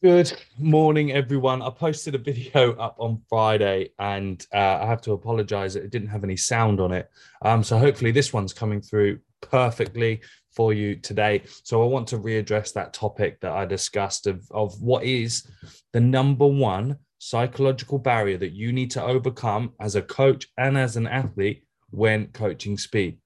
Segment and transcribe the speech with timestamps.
[0.00, 1.60] Good morning, everyone.
[1.60, 5.90] I posted a video up on Friday and uh, I have to apologize that it
[5.90, 7.10] didn't have any sound on it.
[7.42, 10.20] Um, so hopefully this one's coming through perfectly
[10.54, 11.42] for you today.
[11.64, 15.50] So I want to readdress that topic that I discussed of, of what is
[15.92, 20.96] the number one psychological barrier that you need to overcome as a coach and as
[20.96, 23.18] an athlete when coaching speed.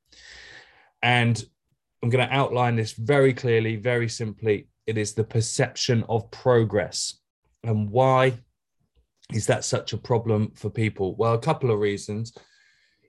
[1.03, 1.45] And
[2.03, 7.19] I'm going to outline this very clearly, very simply it is the perception of progress.
[7.65, 8.35] And why
[9.33, 11.15] is that such a problem for people?
[11.17, 12.37] Well, a couple of reasons.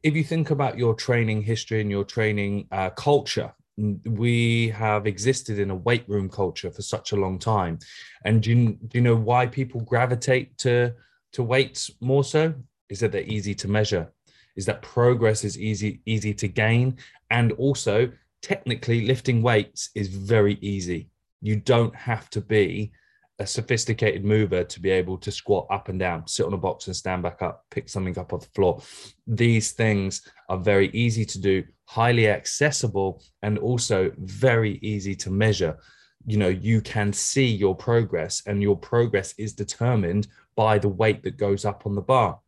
[0.03, 5.57] If you think about your training history and your training uh, culture, we have existed
[5.57, 7.79] in a weight room culture for such a long time.
[8.23, 10.93] And do you, do you know why people gravitate to,
[11.33, 12.53] to weights more so?
[12.89, 14.11] Is that they're easy to measure?
[14.55, 16.97] Is that progress is easy easy to gain?
[17.31, 18.11] And also,
[18.43, 21.09] technically, lifting weights is very easy
[21.43, 22.91] you don't have to be
[23.39, 26.87] a sophisticated mover to be able to squat up and down, sit on a box
[26.87, 28.81] and stand back up, pick something up off the floor.
[29.27, 35.77] These things are very easy to do, highly accessible, and also very easy to measure.
[36.25, 41.23] You know, you can see your progress, and your progress is determined by the weight
[41.23, 42.39] that goes up on the bar.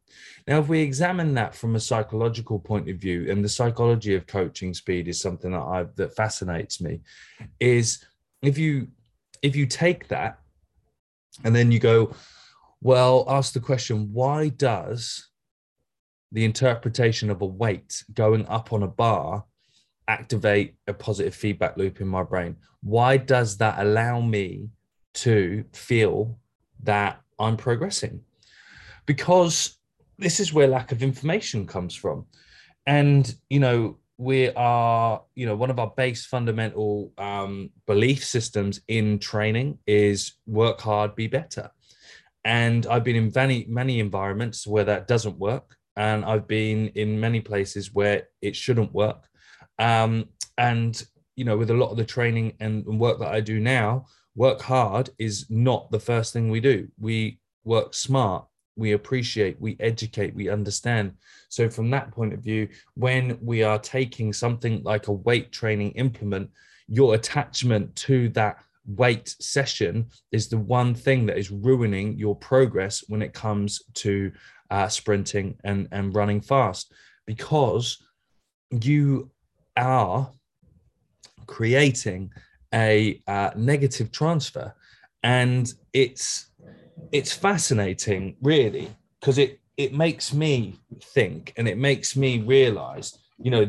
[0.47, 4.27] Now, if we examine that from a psychological point of view, and the psychology of
[4.27, 7.02] coaching speed is something that I that fascinates me,
[7.59, 8.05] is
[8.41, 8.88] if you
[9.41, 10.39] if you take that
[11.44, 12.14] and then you go
[12.81, 15.30] well ask the question why does
[16.31, 19.45] the interpretation of a weight going up on a bar
[20.08, 22.55] activate a positive feedback loop in my brain?
[22.81, 24.70] Why does that allow me
[25.16, 26.38] to feel
[26.83, 28.22] that i'm progressing?
[29.05, 29.77] Because
[30.17, 32.25] this is where lack of information comes from.
[32.86, 38.81] And you know we are, you know, one of our base fundamental um, belief systems
[38.88, 41.69] in training is work hard, be better.
[42.45, 45.75] And I've been in many, many environments where that doesn't work.
[45.97, 49.27] And I've been in many places where it shouldn't work.
[49.80, 51.02] Um, and,
[51.36, 54.05] you know, with a lot of the training and work that I do now,
[54.36, 56.87] work hard is not the first thing we do.
[56.99, 61.13] We work smart we appreciate, we educate, we understand.
[61.49, 65.91] So, from that point of view, when we are taking something like a weight training
[65.91, 66.49] implement,
[66.87, 73.03] your attachment to that weight session is the one thing that is ruining your progress
[73.08, 74.31] when it comes to
[74.69, 76.93] uh, sprinting and, and running fast
[77.25, 78.03] because
[78.69, 79.31] you
[79.77, 80.30] are
[81.47, 82.31] creating
[82.73, 84.73] a uh, negative transfer
[85.23, 86.52] and it's
[87.11, 88.89] it's fascinating, really,
[89.20, 93.66] because it it makes me think and it makes me realize, you know,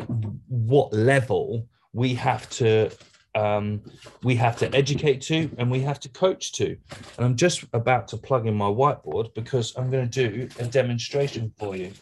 [0.48, 2.90] what level we have to
[3.34, 3.82] um,
[4.22, 6.76] we have to educate to and we have to coach to.
[7.16, 10.64] And I'm just about to plug in my whiteboard because I'm going to do a
[10.64, 11.92] demonstration for you.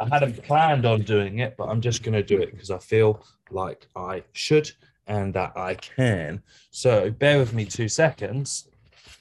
[0.00, 2.78] I hadn't planned on doing it, but I'm just going to do it because I
[2.78, 4.70] feel like I should
[5.06, 6.42] and that I can.
[6.70, 8.68] So bear with me two seconds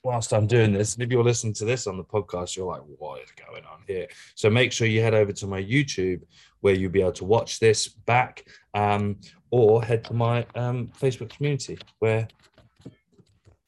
[0.03, 0.95] whilst I'm doing this.
[0.95, 3.81] And if you're listening to this on the podcast, you're like, what is going on
[3.87, 4.07] here?
[4.35, 6.21] So make sure you head over to my YouTube
[6.61, 9.17] where you'll be able to watch this back um,
[9.51, 12.27] or head to my um, Facebook community where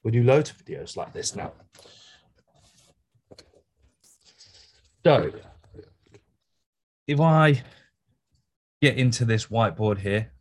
[0.04, 1.52] we do loads of videos like this now.
[5.06, 5.32] So
[7.08, 7.62] if I
[8.82, 10.32] get into this whiteboard here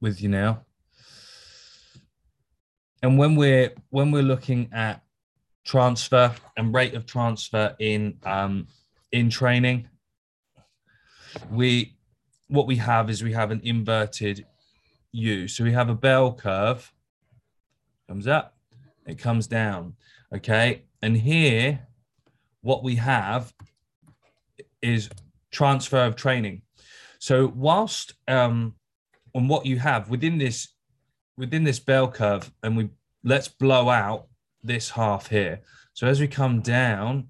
[0.00, 0.64] with you now,
[3.02, 5.03] and when we're when we're looking at
[5.64, 8.68] transfer and rate of transfer in um,
[9.12, 9.88] in training.
[11.50, 11.96] We
[12.48, 14.46] what we have is we have an inverted
[15.12, 15.48] U.
[15.48, 16.92] So we have a bell curve,
[18.08, 18.56] comes up,
[19.06, 19.94] it comes down.
[20.34, 20.84] Okay.
[21.02, 21.86] And here,
[22.62, 23.52] what we have
[24.82, 25.08] is
[25.50, 26.62] transfer of training.
[27.18, 28.74] So whilst um
[29.34, 30.68] on what you have within this
[31.36, 32.90] within this bell curve, and we
[33.24, 34.26] let's blow out
[34.64, 35.60] this half here.
[35.92, 37.28] So as we come down,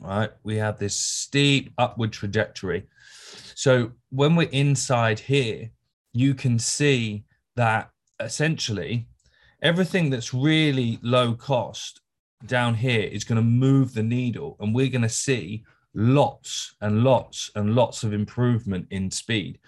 [0.00, 2.86] right, we have this steep upward trajectory.
[3.54, 5.70] So when we're inside here,
[6.12, 7.24] you can see
[7.56, 9.06] that essentially
[9.62, 12.00] everything that's really low cost
[12.46, 17.02] down here is going to move the needle and we're going to see lots and
[17.02, 19.58] lots and lots of improvement in speed.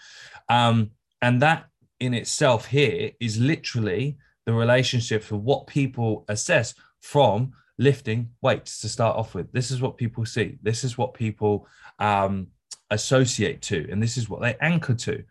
[0.49, 0.91] Um,
[1.23, 1.67] and that
[1.99, 8.89] in itself here is literally the relationships of what people assess from lifting weights to
[8.89, 9.51] start off with.
[9.53, 10.59] This is what people see.
[10.63, 11.67] This is what people
[11.99, 12.49] um,
[12.91, 15.25] associate to, and this is what they anchor to.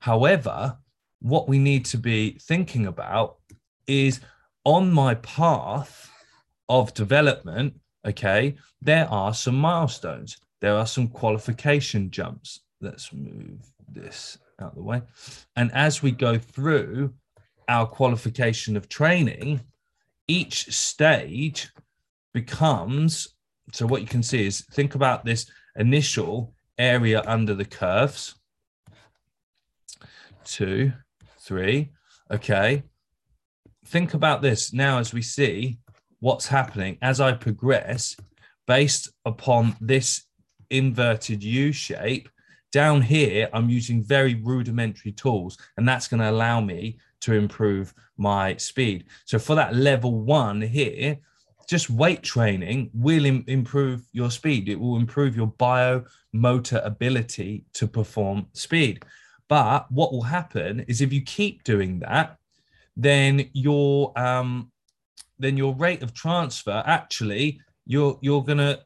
[0.00, 0.76] However,
[1.20, 3.36] what we need to be thinking about
[3.86, 4.20] is
[4.64, 6.10] on my path
[6.68, 7.74] of development,
[8.04, 10.38] okay, there are some milestones.
[10.60, 12.60] There are some qualification jumps.
[12.80, 15.02] Let's move this out of the way.
[15.56, 17.14] And as we go through
[17.68, 19.60] our qualification of training,
[20.28, 21.70] each stage
[22.32, 23.28] becomes
[23.72, 28.34] so what you can see is think about this initial area under the curves.
[30.44, 30.92] Two
[31.40, 31.90] three
[32.30, 32.82] okay.
[33.86, 35.78] Think about this now as we see
[36.20, 38.16] what's happening as i progress
[38.68, 40.24] based upon this
[40.70, 42.28] inverted u shape
[42.72, 47.94] down here i'm using very rudimentary tools and that's going to allow me to improve
[48.16, 51.16] my speed so for that level one here
[51.68, 54.68] just weight training will Im- improve your speed.
[54.68, 59.04] It will improve your biomotor ability to perform speed.
[59.48, 62.36] But what will happen is if you keep doing that,
[62.96, 64.70] then your um,
[65.38, 68.80] then your rate of transfer actually you're you're gonna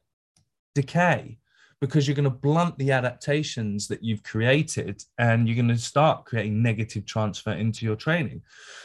[0.75, 1.39] decay
[1.81, 6.25] because you're going to blunt the adaptations that you've created and you're going to start
[6.25, 8.41] creating negative transfer into your training.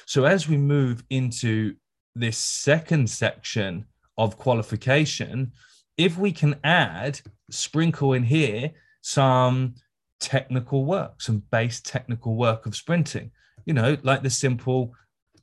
[0.06, 1.76] So as we move into
[2.16, 3.86] this second section
[4.18, 5.54] of qualification,
[5.98, 8.72] if we can add, sprinkle in here
[9.02, 9.76] some
[10.20, 13.32] technical work, some base technical work of sprinting,
[13.66, 14.94] you know, like the simple,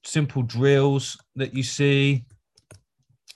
[0.05, 2.25] simple drills that you see,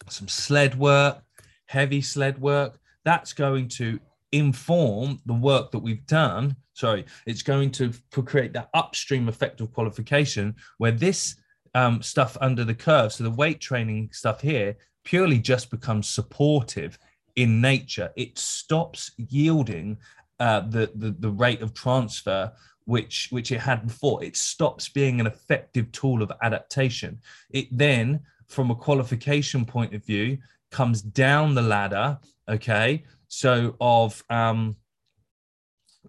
[0.09, 1.23] some sled work,
[1.67, 3.99] heavy sled work, that's going to
[4.33, 6.57] inform the work that we've done.
[6.75, 7.93] Sorry, it's going to
[8.25, 11.37] create that upstream effect of qualification where this
[11.75, 16.99] um, stuff under the curve, so the weight training stuff here, purely just becomes supportive
[17.37, 18.11] in nature.
[18.17, 19.99] It stops yielding
[20.41, 22.53] uh, the, the the rate of transfer
[22.85, 24.23] which which it had before.
[24.25, 27.21] It stops being an effective tool of adaptation.
[27.51, 30.39] It then, from a qualification point of view,
[30.73, 32.19] comes down the ladder.
[32.49, 34.77] Okay, so of um,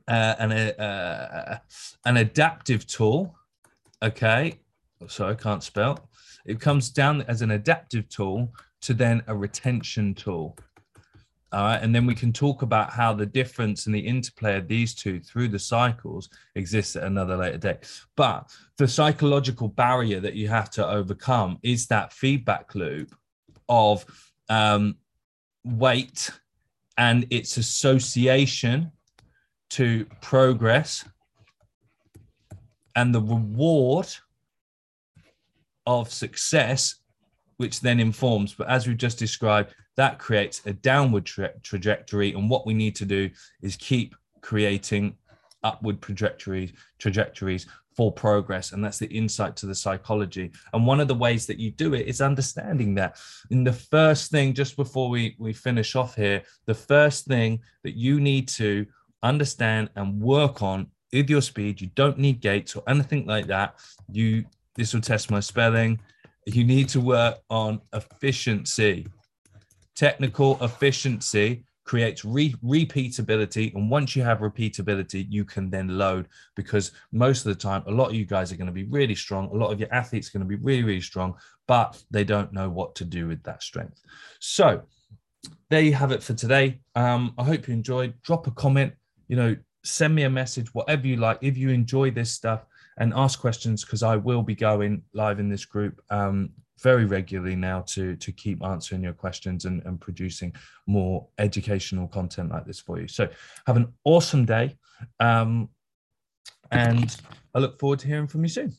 [0.07, 1.59] uh, an uh,
[2.05, 3.35] an adaptive tool.
[4.01, 4.59] Okay,
[5.07, 6.09] sorry, I can't spell.
[6.45, 8.51] It comes down as an adaptive tool
[8.81, 10.57] to then a retention tool.
[11.53, 11.79] All right.
[11.81, 15.19] And then we can talk about how the difference and the interplay of these two
[15.19, 17.87] through the cycles exists at another later date.
[18.15, 23.15] But the psychological barrier that you have to overcome is that feedback loop
[23.69, 24.03] of
[24.49, 24.97] um,
[25.63, 26.29] weight
[26.97, 28.91] and its association
[29.71, 31.05] to progress
[32.95, 34.07] and the reward
[35.85, 36.95] of success
[37.57, 38.53] which then informs.
[38.53, 42.33] But as we've just described, that creates a downward tra- trajectory.
[42.33, 43.29] And what we need to do
[43.61, 45.15] is keep creating
[45.63, 48.71] upward trajectories, trajectories for progress.
[48.71, 50.51] And that's the insight to the psychology.
[50.73, 53.17] And one of the ways that you do it is understanding that.
[53.51, 57.95] In the first thing, just before we, we finish off here, the first thing that
[57.95, 58.85] you need to
[59.21, 63.75] understand and work on with your speed, you don't need gates or anything like that.
[64.11, 65.99] You this will test my spelling
[66.45, 69.07] you need to work on efficiency.
[69.95, 73.73] Technical efficiency creates re- repeatability.
[73.75, 77.91] And once you have repeatability, you can then load because most of the time, a
[77.91, 79.49] lot of you guys are going to be really strong.
[79.49, 81.35] A lot of your athletes are going to be really, really strong,
[81.67, 83.99] but they don't know what to do with that strength.
[84.39, 84.83] So
[85.69, 86.79] there you have it for today.
[86.95, 88.13] Um, I hope you enjoyed.
[88.21, 88.93] Drop a comment,
[89.27, 91.39] you know, send me a message, whatever you like.
[91.41, 92.65] If you enjoy this stuff,
[92.97, 96.51] and ask questions because I will be going live in this group um,
[96.83, 100.53] very regularly now to to keep answering your questions and, and producing
[100.85, 103.07] more educational content like this for you.
[103.07, 103.27] So
[103.65, 104.77] have an awesome day,
[105.19, 105.69] um,
[106.69, 107.15] and
[107.55, 108.73] I look forward to hearing from you soon.